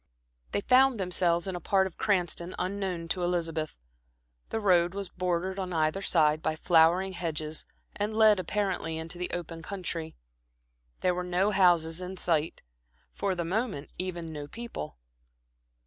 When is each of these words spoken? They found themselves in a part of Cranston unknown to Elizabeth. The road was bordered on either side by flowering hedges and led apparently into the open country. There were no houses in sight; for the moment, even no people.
They 0.51 0.61
found 0.61 0.97
themselves 0.99 1.45
in 1.45 1.55
a 1.55 1.59
part 1.59 1.85
of 1.85 1.95
Cranston 1.99 2.55
unknown 2.57 3.07
to 3.09 3.21
Elizabeth. 3.21 3.75
The 4.49 4.59
road 4.59 4.95
was 4.95 5.09
bordered 5.09 5.59
on 5.59 5.71
either 5.73 6.01
side 6.01 6.41
by 6.41 6.55
flowering 6.55 7.13
hedges 7.13 7.65
and 7.95 8.11
led 8.17 8.39
apparently 8.39 8.97
into 8.97 9.19
the 9.19 9.29
open 9.29 9.61
country. 9.61 10.15
There 11.01 11.13
were 11.13 11.23
no 11.23 11.51
houses 11.51 12.01
in 12.01 12.17
sight; 12.17 12.63
for 13.13 13.35
the 13.35 13.45
moment, 13.45 13.91
even 13.99 14.33
no 14.33 14.47
people. 14.47 14.97